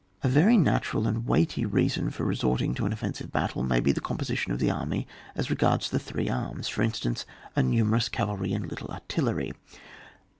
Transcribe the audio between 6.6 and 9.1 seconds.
for instance, a numerous cavalry and little